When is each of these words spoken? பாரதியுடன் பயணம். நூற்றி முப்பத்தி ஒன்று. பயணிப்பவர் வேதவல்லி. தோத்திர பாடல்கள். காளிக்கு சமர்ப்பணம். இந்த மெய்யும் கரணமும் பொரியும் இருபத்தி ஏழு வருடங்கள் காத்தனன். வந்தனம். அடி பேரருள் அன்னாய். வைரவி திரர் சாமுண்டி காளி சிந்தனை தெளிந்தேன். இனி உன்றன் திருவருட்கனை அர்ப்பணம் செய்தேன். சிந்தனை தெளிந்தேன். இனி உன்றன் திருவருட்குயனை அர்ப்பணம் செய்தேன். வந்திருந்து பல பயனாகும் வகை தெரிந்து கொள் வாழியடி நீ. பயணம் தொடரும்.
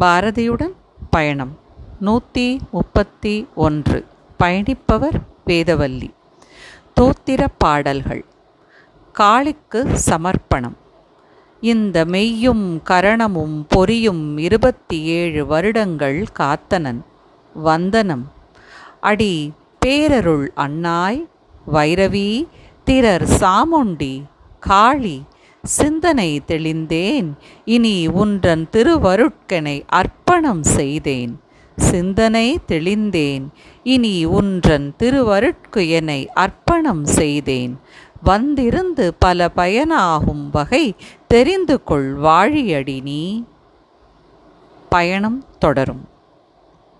பாரதியுடன் 0.00 0.72
பயணம். 1.10 1.58
நூற்றி 2.00 2.60
முப்பத்தி 2.70 3.48
ஒன்று. 3.54 4.06
பயணிப்பவர் 4.42 5.20
வேதவல்லி. 5.46 6.10
தோத்திர 7.00 7.46
பாடல்கள். 7.58 8.24
காளிக்கு 9.18 9.96
சமர்ப்பணம். 10.06 10.76
இந்த 11.60 12.04
மெய்யும் 12.04 12.82
கரணமும் 12.82 13.64
பொரியும் 13.76 14.38
இருபத்தி 14.38 15.02
ஏழு 15.02 15.46
வருடங்கள் 15.46 16.26
காத்தனன். 16.38 17.00
வந்தனம். 17.54 18.32
அடி 19.00 19.52
பேரருள் 19.86 20.46
அன்னாய். 20.56 21.28
வைரவி 21.72 22.48
திரர் 22.86 23.26
சாமுண்டி 23.40 24.22
காளி 24.60 25.22
சிந்தனை 25.62 26.42
தெளிந்தேன். 26.46 27.32
இனி 27.64 28.06
உன்றன் 28.06 28.68
திருவருட்கனை 28.72 29.82
அர்ப்பணம் 29.86 30.62
செய்தேன். 30.62 31.40
சிந்தனை 31.76 32.58
தெளிந்தேன். 32.68 33.46
இனி 33.82 34.24
உன்றன் 34.24 34.94
திருவருட்குயனை 34.98 36.26
அர்ப்பணம் 36.26 37.04
செய்தேன். 37.04 37.78
வந்திருந்து 38.22 39.14
பல 39.14 39.50
பயனாகும் 39.56 40.50
வகை 40.52 40.94
தெரிந்து 41.28 41.82
கொள் 41.82 42.16
வாழியடி 42.16 43.02
நீ. 43.02 43.44
பயணம் 44.88 45.44
தொடரும். 45.58 46.08